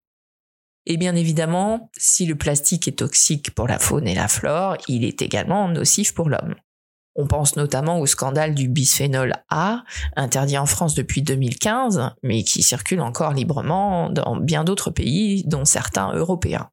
Et 0.86 0.96
bien 0.96 1.14
évidemment, 1.14 1.90
si 1.98 2.24
le 2.24 2.34
plastique 2.34 2.88
est 2.88 2.98
toxique 2.98 3.54
pour 3.54 3.68
la 3.68 3.78
faune 3.78 4.08
et 4.08 4.14
la 4.14 4.28
flore, 4.28 4.76
il 4.88 5.04
est 5.04 5.20
également 5.20 5.68
nocif 5.68 6.14
pour 6.14 6.30
l'homme. 6.30 6.54
On 7.14 7.26
pense 7.26 7.56
notamment 7.56 7.98
au 7.98 8.06
scandale 8.06 8.54
du 8.54 8.68
bisphénol 8.68 9.34
A, 9.50 9.82
interdit 10.16 10.56
en 10.56 10.66
France 10.66 10.94
depuis 10.94 11.20
2015, 11.20 12.12
mais 12.22 12.44
qui 12.44 12.62
circule 12.62 13.00
encore 13.00 13.32
librement 13.32 14.08
dans 14.08 14.36
bien 14.36 14.62
d'autres 14.64 14.90
pays, 14.90 15.42
dont 15.44 15.64
certains 15.64 16.14
européens. 16.14 16.70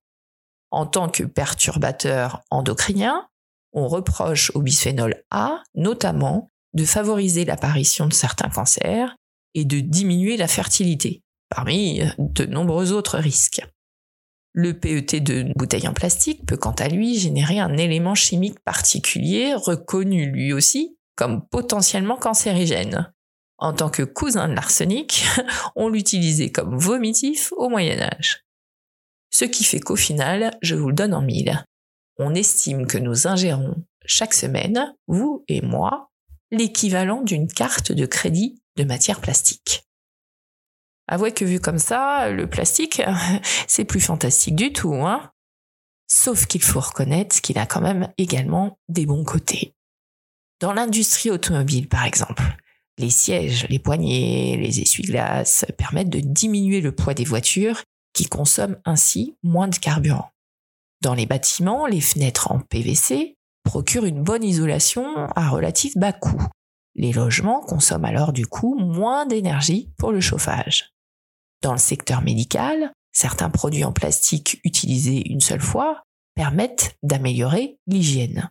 En 0.69 0.85
tant 0.85 1.09
que 1.09 1.23
perturbateur 1.23 2.41
endocrinien, 2.51 3.27
on 3.75 3.87
reproche 3.87 4.51
au 4.55 4.61
bisphénol 4.61 5.23
A 5.29 5.61
notamment 5.75 6.49
de 6.73 6.85
favoriser 6.85 7.45
l'apparition 7.45 8.07
de 8.07 8.13
certains 8.13 8.49
cancers 8.49 9.15
et 9.53 9.65
de 9.65 9.79
diminuer 9.79 10.37
la 10.37 10.47
fertilité, 10.47 11.21
parmi 11.49 12.01
de 12.17 12.45
nombreux 12.45 12.91
autres 12.91 13.17
risques. 13.17 13.61
Le 14.53 14.73
PET 14.73 15.19
de 15.19 15.51
bouteille 15.55 15.87
en 15.87 15.93
plastique 15.93 16.45
peut 16.45 16.57
quant 16.57 16.71
à 16.71 16.87
lui 16.87 17.19
générer 17.19 17.59
un 17.59 17.77
élément 17.77 18.15
chimique 18.15 18.59
particulier 18.63 19.53
reconnu 19.53 20.31
lui 20.31 20.53
aussi 20.53 20.97
comme 21.15 21.45
potentiellement 21.47 22.17
cancérigène. 22.17 23.13
En 23.57 23.73
tant 23.73 23.89
que 23.89 24.03
cousin 24.03 24.49
de 24.49 24.53
l'arsenic, 24.53 25.25
on 25.75 25.87
l'utilisait 25.87 26.51
comme 26.51 26.77
vomitif 26.77 27.53
au 27.55 27.69
Moyen 27.69 28.01
Âge. 28.01 28.45
Ce 29.29 29.45
qui 29.45 29.63
fait 29.63 29.79
qu'au 29.79 29.95
final, 29.95 30.57
je 30.61 30.75
vous 30.75 30.87
le 30.87 30.93
donne 30.93 31.13
en 31.13 31.21
mille, 31.21 31.65
on 32.17 32.33
estime 32.33 32.87
que 32.87 32.97
nous 32.97 33.27
ingérons 33.27 33.75
chaque 34.05 34.33
semaine, 34.33 34.93
vous 35.07 35.43
et 35.47 35.61
moi, 35.61 36.11
l'équivalent 36.51 37.21
d'une 37.21 37.47
carte 37.47 37.91
de 37.91 38.05
crédit 38.05 38.61
de 38.77 38.83
matière 38.83 39.19
plastique. 39.19 39.83
Avouez 41.07 41.31
que 41.31 41.45
vu 41.45 41.59
comme 41.59 41.79
ça, 41.79 42.29
le 42.29 42.49
plastique, 42.49 43.01
c'est 43.67 43.85
plus 43.85 43.99
fantastique 43.99 44.55
du 44.55 44.73
tout, 44.73 44.95
hein 44.95 45.31
Sauf 46.07 46.45
qu'il 46.45 46.61
faut 46.61 46.79
reconnaître 46.79 47.41
qu'il 47.41 47.57
a 47.57 47.65
quand 47.65 47.81
même 47.81 48.11
également 48.17 48.77
des 48.89 49.05
bons 49.05 49.23
côtés. 49.23 49.73
Dans 50.59 50.73
l'industrie 50.73 51.31
automobile, 51.31 51.87
par 51.87 52.05
exemple, 52.05 52.43
les 52.97 53.09
sièges, 53.09 53.67
les 53.69 53.79
poignées, 53.79 54.57
les 54.57 54.79
essuie-glaces 54.79 55.65
permettent 55.77 56.09
de 56.09 56.21
diminuer 56.21 56.79
le 56.79 56.93
poids 56.93 57.13
des 57.13 57.25
voitures 57.25 57.81
qui 58.13 58.27
consomment 58.27 58.79
ainsi 58.85 59.35
moins 59.43 59.67
de 59.67 59.75
carburant. 59.75 60.31
Dans 61.05 61.13
les 61.13 61.27
bâtiments, 61.27 61.85
les 61.85 62.01
fenêtres 62.01 62.51
en 62.51 62.59
PVC 62.59 63.37
procurent 63.63 64.05
une 64.05 64.23
bonne 64.23 64.43
isolation 64.43 65.27
à 65.35 65.49
relatif 65.49 65.95
bas 65.95 66.13
coût. 66.13 66.41
Les 66.95 67.13
logements 67.13 67.61
consomment 67.61 68.05
alors 68.05 68.33
du 68.33 68.47
coup 68.47 68.73
moins 68.73 69.27
d'énergie 69.27 69.91
pour 69.99 70.11
le 70.11 70.19
chauffage. 70.19 70.95
Dans 71.61 71.73
le 71.73 71.77
secteur 71.77 72.23
médical, 72.23 72.91
certains 73.11 73.51
produits 73.51 73.83
en 73.83 73.91
plastique 73.91 74.59
utilisés 74.63 75.31
une 75.31 75.41
seule 75.41 75.61
fois 75.61 76.01
permettent 76.33 76.95
d'améliorer 77.03 77.77
l'hygiène. 77.85 78.49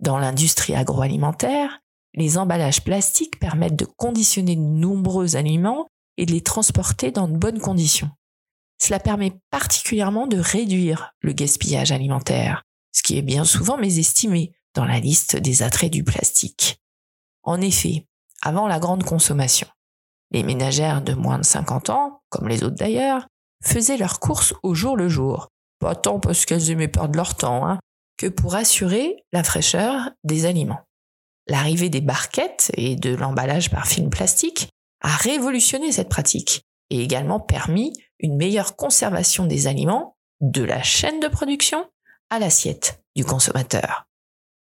Dans 0.00 0.16
l'industrie 0.16 0.74
agroalimentaire, 0.74 1.80
les 2.14 2.38
emballages 2.38 2.84
plastiques 2.84 3.38
permettent 3.38 3.76
de 3.76 3.84
conditionner 3.98 4.56
de 4.56 4.62
nombreux 4.62 5.36
aliments 5.36 5.88
et 6.16 6.24
de 6.24 6.32
les 6.32 6.40
transporter 6.40 7.10
dans 7.10 7.28
de 7.28 7.36
bonnes 7.36 7.60
conditions. 7.60 8.08
Cela 8.78 9.00
permet 9.00 9.32
particulièrement 9.50 10.26
de 10.26 10.38
réduire 10.38 11.12
le 11.20 11.32
gaspillage 11.32 11.92
alimentaire, 11.92 12.62
ce 12.92 13.02
qui 13.02 13.18
est 13.18 13.22
bien 13.22 13.44
souvent 13.44 13.78
mésestimé 13.78 14.52
dans 14.74 14.84
la 14.84 15.00
liste 15.00 15.36
des 15.36 15.62
attraits 15.62 15.92
du 15.92 16.04
plastique. 16.04 16.78
En 17.42 17.60
effet, 17.60 18.06
avant 18.42 18.66
la 18.66 18.78
grande 18.78 19.04
consommation, 19.04 19.68
les 20.30 20.42
ménagères 20.42 21.02
de 21.02 21.14
moins 21.14 21.38
de 21.38 21.44
50 21.44 21.90
ans, 21.90 22.20
comme 22.28 22.48
les 22.48 22.64
autres 22.64 22.76
d'ailleurs, 22.76 23.26
faisaient 23.64 23.96
leurs 23.96 24.20
courses 24.20 24.54
au 24.62 24.74
jour 24.74 24.96
le 24.96 25.08
jour. 25.08 25.48
Pas 25.78 25.94
tant 25.94 26.20
parce 26.20 26.44
qu'elles 26.44 26.70
aimaient 26.70 26.88
perdre 26.88 27.16
leur 27.16 27.36
temps, 27.36 27.66
hein, 27.66 27.78
que 28.16 28.26
pour 28.26 28.54
assurer 28.54 29.24
la 29.32 29.44
fraîcheur 29.44 30.10
des 30.24 30.46
aliments. 30.46 30.80
L'arrivée 31.48 31.90
des 31.90 32.00
barquettes 32.00 32.72
et 32.74 32.96
de 32.96 33.14
l'emballage 33.14 33.70
par 33.70 33.86
film 33.86 34.10
plastique 34.10 34.68
a 35.00 35.14
révolutionné 35.16 35.92
cette 35.92 36.08
pratique 36.08 36.62
et 36.90 37.02
également 37.02 37.40
permis 37.40 37.92
une 38.18 38.36
meilleure 38.36 38.76
conservation 38.76 39.46
des 39.46 39.66
aliments 39.66 40.16
de 40.40 40.62
la 40.62 40.82
chaîne 40.82 41.20
de 41.20 41.28
production 41.28 41.88
à 42.30 42.38
l'assiette 42.38 43.02
du 43.14 43.24
consommateur. 43.24 44.06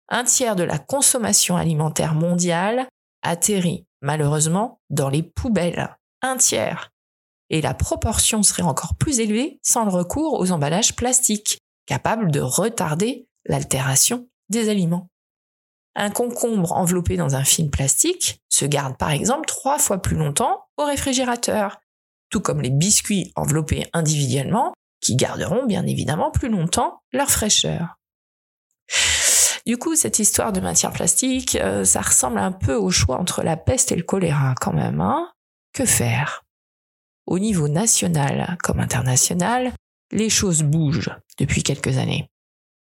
Un 0.08 0.25
tiers 0.25 0.56
de 0.56 0.62
la 0.62 0.78
consommation 0.78 1.56
alimentaire 1.56 2.14
mondiale 2.14 2.87
atterrit 3.23 3.87
malheureusement 4.02 4.80
dans 4.90 5.08
les 5.08 5.23
poubelles. 5.23 5.96
Un 6.23 6.37
tiers. 6.37 6.92
Et 7.50 7.61
la 7.61 7.75
proportion 7.75 8.42
serait 8.42 8.62
encore 8.62 8.94
plus 8.96 9.20
élevée 9.20 9.58
sans 9.62 9.84
le 9.84 9.90
recours 9.90 10.38
aux 10.38 10.50
emballages 10.50 10.94
plastiques, 10.94 11.58
capables 11.87 12.30
de 12.30 12.40
retarder 12.40 13.26
l'altération 13.46 14.28
des 14.50 14.68
aliments. 14.68 15.08
Un 15.96 16.11
concombre 16.11 16.73
enveloppé 16.73 17.16
dans 17.16 17.37
un 17.37 17.44
film 17.44 17.70
plastique 17.70 18.42
se 18.49 18.64
garde 18.64 18.96
par 18.96 19.11
exemple 19.11 19.46
trois 19.46 19.78
fois 19.78 20.02
plus 20.02 20.16
longtemps 20.16 20.64
au 20.76 20.84
réfrigérateur, 20.84 21.78
comme 22.41 22.61
les 22.61 22.71
biscuits 22.71 23.33
enveloppés 23.37 23.87
individuellement 23.93 24.75
qui 25.00 25.17
garderont 25.17 25.67
bien 25.67 25.87
évidemment 25.87 26.31
plus 26.31 26.49
longtemps 26.49 27.00
leur 27.12 27.31
fraîcheur. 27.31 27.97
Du 29.67 29.79
coup, 29.79 29.97
cette 29.97 30.19
histoire 30.19 30.53
de 30.53 30.61
matière 30.61 30.93
plastique, 30.93 31.57
euh, 31.57 31.85
ça 31.85 32.03
ressemble 32.03 32.38
un 32.38 32.53
peu 32.53 32.75
au 32.75 32.91
choix 32.91 33.19
entre 33.19 33.43
la 33.43 33.57
peste 33.57 33.93
et 33.93 33.97
le 33.97 34.03
choléra 34.03 34.55
quand 34.61 34.75
même. 34.75 35.00
Hein 35.00 35.31
que 35.73 35.87
faire? 35.87 36.45
Au 37.26 37.38
niveau 37.38 37.69
national 37.69 38.57
comme 38.62 38.81
international, 38.81 39.73
les 40.12 40.29
choses 40.29 40.62
bougent 40.62 41.17
depuis 41.38 41.62
quelques 41.62 41.97
années. 41.97 42.29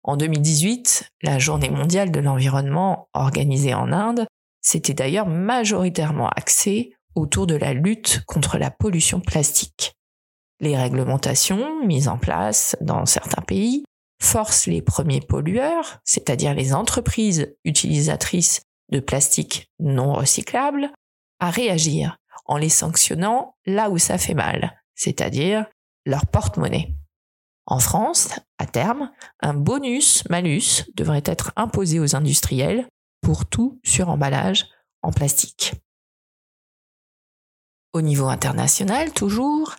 En 0.02 0.16
2018, 0.16 1.08
la 1.22 1.38
journée 1.38 1.70
mondiale 1.70 2.10
de 2.10 2.20
l'environnement 2.20 3.08
organisée 3.14 3.72
en 3.72 3.92
Inde 3.92 4.26
s'était 4.60 4.94
d'ailleurs 4.94 5.26
majoritairement 5.26 6.28
axée 6.28 6.94
autour 7.14 7.46
de 7.46 7.54
la 7.54 7.72
lutte 7.72 8.22
contre 8.26 8.58
la 8.58 8.70
pollution 8.70 9.20
plastique. 9.20 9.94
Les 10.60 10.76
réglementations 10.76 11.84
mises 11.84 12.08
en 12.08 12.18
place 12.18 12.76
dans 12.80 13.06
certains 13.06 13.42
pays 13.42 13.84
forcent 14.22 14.66
les 14.66 14.82
premiers 14.82 15.20
pollueurs, 15.20 15.98
c'est-à-dire 16.04 16.54
les 16.54 16.74
entreprises 16.74 17.54
utilisatrices 17.64 18.62
de 18.90 19.00
plastique 19.00 19.68
non 19.80 20.12
recyclable, 20.12 20.90
à 21.40 21.50
réagir 21.50 22.16
en 22.46 22.56
les 22.56 22.68
sanctionnant 22.68 23.56
là 23.66 23.90
où 23.90 23.98
ça 23.98 24.18
fait 24.18 24.34
mal, 24.34 24.80
c'est-à-dire 24.94 25.66
leur 26.06 26.26
porte-monnaie. 26.26 26.94
En 27.66 27.78
France, 27.78 28.38
à 28.58 28.66
terme, 28.66 29.10
un 29.40 29.54
bonus-malus 29.54 30.84
devrait 30.94 31.22
être 31.24 31.52
imposé 31.56 31.98
aux 31.98 32.14
industriels 32.14 32.86
pour 33.22 33.46
tout 33.46 33.80
suremballage 33.82 34.66
en 35.02 35.12
plastique. 35.12 35.74
Au 37.94 38.02
niveau 38.02 38.26
international, 38.26 39.12
toujours, 39.12 39.76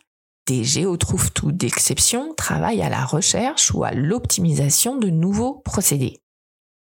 des 0.47 0.63
géotrouve-tout 0.63 1.51
d'exception 1.51 2.33
travaillent 2.33 2.81
à 2.81 2.87
la 2.87 3.03
recherche 3.03 3.73
ou 3.73 3.83
à 3.83 3.91
l'optimisation 3.91 4.95
de 4.95 5.09
nouveaux 5.09 5.55
procédés. 5.55 6.21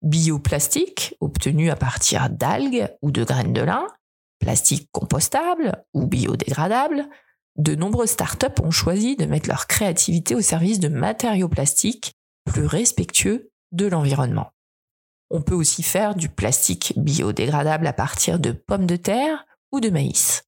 Bioplastique, 0.01 1.15
obtenu 1.21 1.69
à 1.69 1.77
partir 1.77 2.29
d'algues 2.29 2.89
ou 3.01 3.11
de 3.11 3.23
graines 3.23 3.53
de 3.53 3.61
lin, 3.61 3.87
plastique 4.39 4.89
compostable 4.91 5.85
ou 5.93 6.07
biodégradable, 6.07 7.07
de 7.55 7.73
nombreuses 7.73 8.09
startups 8.09 8.61
ont 8.61 8.71
choisi 8.71 9.15
de 9.15 9.25
mettre 9.25 9.47
leur 9.47 9.67
créativité 9.67 10.35
au 10.35 10.41
service 10.41 10.81
de 10.81 10.89
matériaux 10.89 11.47
plastiques 11.47 12.15
plus 12.43 12.65
respectueux 12.65 13.49
de 13.71 13.85
l'environnement. 13.85 14.51
On 15.29 15.41
peut 15.41 15.55
aussi 15.55 15.83
faire 15.83 16.15
du 16.15 16.27
plastique 16.27 16.91
biodégradable 16.97 17.87
à 17.87 17.93
partir 17.93 18.39
de 18.39 18.51
pommes 18.51 18.87
de 18.87 18.97
terre 18.97 19.45
ou 19.71 19.79
de 19.79 19.89
maïs. 19.89 20.43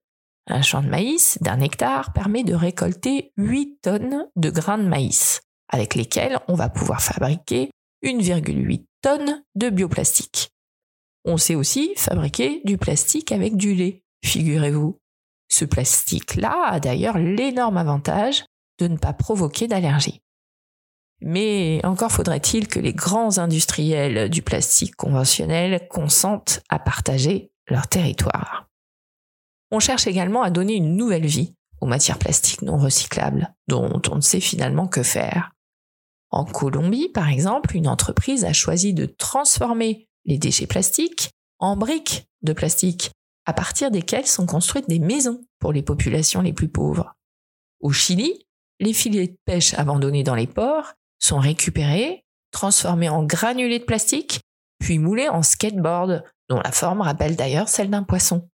Un 0.47 0.61
champ 0.61 0.83
de 0.83 0.89
maïs 0.89 1.39
d'un 1.41 1.59
hectare 1.59 2.13
permet 2.13 2.43
de 2.43 2.53
récolter 2.53 3.31
8 3.37 3.79
tonnes 3.81 4.27
de 4.35 4.49
grains 4.49 4.77
de 4.77 4.87
maïs, 4.87 5.41
avec 5.69 5.95
lesquels 5.95 6.39
on 6.47 6.53
va 6.53 6.69
pouvoir 6.69 7.01
fabriquer 7.01 7.71
1,8 8.03 8.85
tonnes 9.01 9.43
de 9.55 9.69
bioplastique. 9.69 10.51
On 11.25 11.37
sait 11.37 11.55
aussi 11.55 11.93
fabriquer 11.97 12.61
du 12.65 12.77
plastique 12.77 13.31
avec 13.31 13.57
du 13.57 13.73
lait, 13.73 14.03
figurez-vous. 14.23 14.99
Ce 15.49 15.65
plastique-là 15.65 16.67
a 16.67 16.79
d'ailleurs 16.79 17.17
l'énorme 17.17 17.77
avantage 17.77 18.45
de 18.79 18.87
ne 18.87 18.97
pas 18.97 19.13
provoquer 19.13 19.67
d'allergie. 19.67 20.21
Mais 21.21 21.79
encore 21.83 22.11
faudrait-il 22.11 22.67
que 22.67 22.79
les 22.79 22.93
grands 22.93 23.39
industriels 23.39 24.29
du 24.29 24.43
plastique 24.43 24.95
conventionnel 24.95 25.87
consentent 25.89 26.61
à 26.69 26.77
partager 26.77 27.51
leur 27.67 27.87
territoire. 27.87 28.67
On 29.71 29.79
cherche 29.79 30.07
également 30.07 30.43
à 30.43 30.49
donner 30.49 30.75
une 30.75 30.95
nouvelle 30.95 31.25
vie 31.25 31.53
aux 31.81 31.87
matières 31.87 32.19
plastiques 32.19 32.61
non 32.61 32.77
recyclables, 32.77 33.53
dont 33.67 34.01
on 34.11 34.15
ne 34.15 34.21
sait 34.21 34.39
finalement 34.39 34.87
que 34.87 35.03
faire. 35.03 35.51
En 36.31 36.45
Colombie, 36.45 37.09
par 37.09 37.29
exemple, 37.29 37.75
une 37.75 37.87
entreprise 37.87 38.45
a 38.45 38.53
choisi 38.53 38.93
de 38.93 39.05
transformer 39.05 40.07
les 40.25 40.37
déchets 40.37 40.67
plastiques 40.67 41.31
en 41.59 41.77
briques 41.77 42.27
de 42.41 42.53
plastique 42.53 43.11
à 43.45 43.53
partir 43.53 43.91
desquelles 43.91 44.25
sont 44.25 44.45
construites 44.45 44.89
des 44.89 44.99
maisons 44.99 45.41
pour 45.59 45.71
les 45.71 45.83
populations 45.83 46.41
les 46.41 46.53
plus 46.53 46.67
pauvres. 46.67 47.15
Au 47.79 47.91
Chili, 47.91 48.45
les 48.79 48.93
filets 48.93 49.27
de 49.27 49.37
pêche 49.45 49.73
abandonnés 49.75 50.23
dans 50.23 50.35
les 50.35 50.47
ports 50.47 50.93
sont 51.19 51.39
récupérés, 51.39 52.25
transformés 52.51 53.09
en 53.09 53.23
granulés 53.23 53.79
de 53.79 53.85
plastique, 53.85 54.41
puis 54.79 54.99
moulés 54.99 55.29
en 55.29 55.43
skateboard, 55.43 56.23
dont 56.49 56.59
la 56.59 56.71
forme 56.71 57.01
rappelle 57.01 57.35
d'ailleurs 57.35 57.69
celle 57.69 57.89
d'un 57.89 58.03
poisson. 58.03 58.49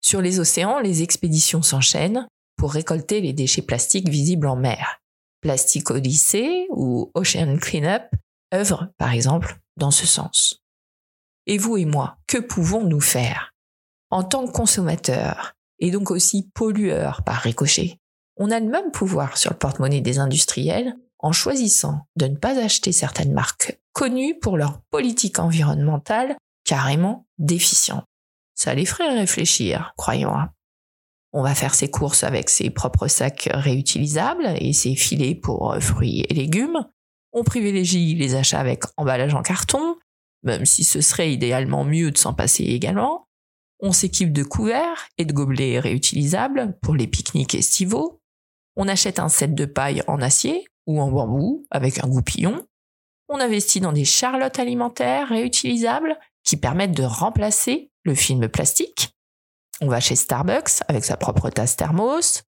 Sur 0.00 0.20
les 0.20 0.40
océans, 0.40 0.80
les 0.80 1.02
expéditions 1.02 1.62
s'enchaînent 1.62 2.26
pour 2.56 2.72
récolter 2.72 3.20
les 3.20 3.32
déchets 3.32 3.62
plastiques 3.62 4.08
visibles 4.08 4.46
en 4.46 4.56
mer. 4.56 5.00
Plastic 5.40 5.90
Odyssey 5.90 6.66
ou 6.70 7.10
Ocean 7.14 7.56
Cleanup 7.58 8.02
œuvrent, 8.54 8.88
par 8.98 9.12
exemple, 9.12 9.58
dans 9.76 9.90
ce 9.90 10.06
sens. 10.06 10.62
Et 11.46 11.58
vous 11.58 11.76
et 11.76 11.84
moi, 11.84 12.18
que 12.26 12.38
pouvons-nous 12.38 13.00
faire? 13.00 13.52
En 14.10 14.22
tant 14.22 14.46
que 14.46 14.52
consommateur 14.52 15.54
et 15.78 15.90
donc 15.90 16.10
aussi 16.10 16.50
pollueur 16.54 17.22
par 17.24 17.36
ricochet, 17.36 17.98
on 18.36 18.50
a 18.50 18.60
le 18.60 18.68
même 18.68 18.90
pouvoir 18.90 19.36
sur 19.36 19.50
le 19.50 19.58
porte-monnaie 19.58 20.00
des 20.00 20.18
industriels 20.18 20.94
en 21.18 21.32
choisissant 21.32 22.06
de 22.16 22.26
ne 22.26 22.36
pas 22.36 22.58
acheter 22.62 22.92
certaines 22.92 23.32
marques 23.32 23.78
connues 23.92 24.38
pour 24.38 24.56
leur 24.56 24.80
politique 24.90 25.38
environnementale 25.38 26.36
carrément 26.64 27.26
déficiente. 27.38 28.04
Ça 28.62 28.74
les 28.74 28.84
ferait 28.84 29.18
réfléchir, 29.18 29.94
croyons. 29.96 30.34
Hein. 30.34 30.50
On 31.32 31.42
va 31.42 31.54
faire 31.54 31.74
ses 31.74 31.90
courses 31.90 32.24
avec 32.24 32.50
ses 32.50 32.68
propres 32.68 33.08
sacs 33.08 33.48
réutilisables 33.50 34.54
et 34.58 34.74
ses 34.74 34.96
filets 34.96 35.34
pour 35.34 35.74
fruits 35.80 36.26
et 36.28 36.34
légumes. 36.34 36.86
On 37.32 37.42
privilégie 37.42 38.14
les 38.16 38.34
achats 38.34 38.60
avec 38.60 38.82
emballage 38.98 39.32
en 39.32 39.40
carton, 39.40 39.96
même 40.42 40.66
si 40.66 40.84
ce 40.84 41.00
serait 41.00 41.32
idéalement 41.32 41.84
mieux 41.84 42.10
de 42.10 42.18
s'en 42.18 42.34
passer 42.34 42.64
également. 42.64 43.28
On 43.80 43.92
s'équipe 43.92 44.30
de 44.30 44.42
couverts 44.42 45.08
et 45.16 45.24
de 45.24 45.32
gobelets 45.32 45.80
réutilisables 45.80 46.76
pour 46.82 46.94
les 46.94 47.06
pique-niques 47.06 47.54
estivaux. 47.54 48.20
On 48.76 48.88
achète 48.88 49.20
un 49.20 49.30
set 49.30 49.54
de 49.54 49.64
paille 49.64 50.02
en 50.06 50.20
acier 50.20 50.66
ou 50.86 51.00
en 51.00 51.10
bambou 51.10 51.64
avec 51.70 52.04
un 52.04 52.08
goupillon. 52.08 52.66
On 53.30 53.40
investit 53.40 53.80
dans 53.80 53.94
des 53.94 54.04
charlottes 54.04 54.58
alimentaires 54.58 55.30
réutilisables 55.30 56.18
qui 56.44 56.58
permettent 56.58 56.96
de 56.96 57.04
remplacer 57.04 57.90
le 58.04 58.14
film 58.14 58.48
plastique. 58.48 59.10
On 59.80 59.88
va 59.88 60.00
chez 60.00 60.16
Starbucks 60.16 60.82
avec 60.88 61.04
sa 61.04 61.16
propre 61.16 61.50
tasse 61.50 61.76
thermos. 61.76 62.42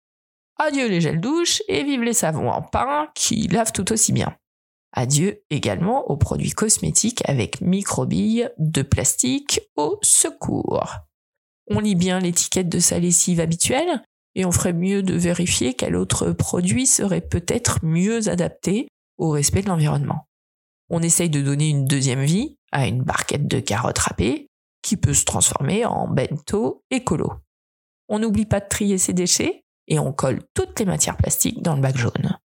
Adieu 0.59 0.89
les 0.89 1.01
gels 1.01 1.21
douches 1.21 1.63
et 1.69 1.83
vive 1.83 2.03
les 2.03 2.13
savons 2.13 2.51
en 2.51 2.63
pain 2.63 3.09
qui 3.15 3.49
lavent 3.49 3.73
tout 3.73 3.93
aussi 3.93 4.13
bien. 4.13 4.37
Adieu 4.93 5.43
également 5.51 6.11
aux 6.11 6.19
produits 6.19 6.51
cosmétiques 6.51 7.23
avec 7.27 7.61
microbilles 7.61 8.51
de 8.59 8.83
plastique 8.83 9.61
au 9.77 9.99
secours 10.03 10.87
on 11.69 11.81
lit 11.81 11.95
bien 11.95 12.19
l'étiquette 12.19 12.69
de 12.69 12.79
sa 12.79 12.99
lessive 12.99 13.41
habituelle 13.41 14.03
et 14.35 14.45
on 14.45 14.53
ferait 14.53 14.73
mieux 14.73 15.03
de 15.03 15.15
vérifier 15.15 15.75
quel 15.75 15.97
autre 15.97 16.33
produit 16.33 16.87
serait 16.87 17.21
peut-être 17.21 17.85
mieux 17.85 18.29
adapté 18.29 18.89
au 19.19 19.31
respect 19.31 19.63
de 19.63 19.69
l'environnement. 19.69 20.27
On 20.91 21.03
essaye 21.03 21.31
de 21.31 21.41
donner 21.41 21.69
une 21.69 21.85
deuxième 21.85 22.23
vie 22.23 22.57
à 22.73 22.87
une 22.87 23.03
barquette 23.03 23.47
de 23.47 23.61
carottes 23.61 23.99
râpées 23.99 24.49
qui 24.83 24.97
peut 24.97 25.15
se 25.15 25.25
transformer 25.25 25.85
en 25.85 26.09
bento 26.09 26.85
écolo. 26.91 27.33
On 28.09 28.19
n'oublie 28.19 28.47
pas 28.47 28.61
de 28.61 28.69
trier 28.69 28.99
ses 28.99 29.13
déchets 29.13 29.65
et 29.89 29.99
on 29.99 30.13
colle 30.13 30.43
toutes 30.55 30.79
les 30.81 30.87
matières 30.87 31.17
plastiques 31.17 31.63
dans 31.63 31.75
le 31.75 31.81
bac 31.81 31.97
jaune. 31.97 32.39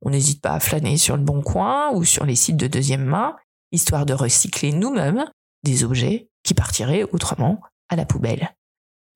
On 0.00 0.10
n'hésite 0.10 0.42
pas 0.42 0.54
à 0.54 0.60
flâner 0.60 0.96
sur 0.96 1.16
le 1.16 1.22
bon 1.22 1.42
coin 1.42 1.92
ou 1.92 2.04
sur 2.04 2.24
les 2.24 2.34
sites 2.34 2.56
de 2.56 2.66
deuxième 2.66 3.04
main 3.04 3.36
histoire 3.72 4.06
de 4.06 4.12
recycler 4.12 4.72
nous-mêmes 4.72 5.24
des 5.64 5.84
objets 5.84 6.28
qui 6.42 6.54
partiraient 6.54 7.04
autrement 7.04 7.60
à 7.88 7.96
la 7.96 8.04
poubelle. 8.04 8.50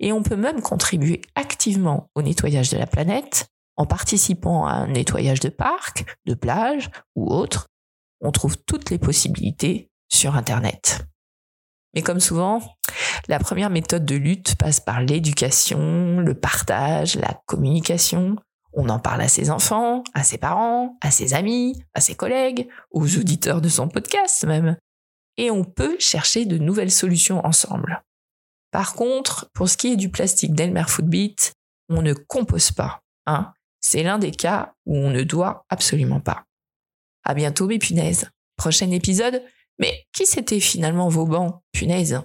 Et 0.01 0.13
on 0.13 0.23
peut 0.23 0.37
même 0.37 0.61
contribuer 0.61 1.23
activement 1.35 2.11
au 2.15 2.23
nettoyage 2.23 2.71
de 2.71 2.79
la 2.79 2.87
planète 2.87 3.49
en 3.77 3.87
participant 3.87 4.67
à 4.67 4.73
un 4.73 4.89
nettoyage 4.89 5.41
de 5.41 5.49
parcs, 5.49 6.05
de 6.27 6.35
plages 6.35 6.91
ou 7.15 7.31
autres. 7.33 7.67
On 8.21 8.33
trouve 8.33 8.57
toutes 8.59 8.91
les 8.91 8.99
possibilités 8.99 9.91
sur 10.09 10.37
Internet. 10.37 11.07
Mais 11.97 12.03
comme 12.03 12.21
souvent, 12.21 12.61
la 13.27 13.39
première 13.39 13.71
méthode 13.71 14.05
de 14.05 14.17
lutte 14.17 14.55
passe 14.57 14.81
par 14.81 15.01
l'éducation, 15.01 16.21
le 16.21 16.35
partage, 16.35 17.17
la 17.17 17.41
communication. 17.47 18.37
On 18.75 18.91
en 18.91 18.99
parle 18.99 19.23
à 19.23 19.29
ses 19.29 19.51
enfants, 19.51 20.05
à 20.13 20.23
ses 20.23 20.37
parents, 20.37 20.99
à 21.01 21.11
ses 21.11 21.33
amis, 21.33 21.83
à 21.95 22.03
ses 22.03 22.15
collègues, 22.15 22.69
aux 22.91 23.17
auditeurs 23.17 23.63
de 23.63 23.71
son 23.71 23.89
podcast 23.89 24.45
même. 24.45 24.77
Et 25.39 25.51
on 25.51 25.65
peut 25.65 25.97
chercher 25.99 26.45
de 26.45 26.59
nouvelles 26.59 26.91
solutions 26.91 27.45
ensemble. 27.47 28.03
Par 28.73 28.93
contre, 28.93 29.51
pour 29.55 29.71
ce 29.71 29.79
qui 29.79 29.93
est 29.93 29.97
du 29.97 30.11
plastique 30.11 30.55
d'Elmer 30.55 30.85
Footbeat, 30.87 31.55
on 31.89 32.03
ne 32.03 32.13
compose 32.13 32.73
pas. 32.73 33.01
Hein 33.25 33.55
C'est 33.81 34.03
l'un 34.03 34.19
des 34.19 34.33
cas 34.33 34.75
où 34.85 34.99
on 34.99 35.09
ne 35.09 35.23
doit 35.23 35.65
absolument 35.71 36.21
pas. 36.21 36.45
À 37.25 37.33
bientôt 37.33 37.67
mes 37.67 37.79
punaises. 37.79 38.29
Prochain 38.59 38.91
épisode, 38.91 39.43
mais 39.79 40.05
qui 40.13 40.27
c'était 40.27 40.61
finalement 40.61 41.09
Vauban? 41.09 41.63
Punaise 41.73 42.21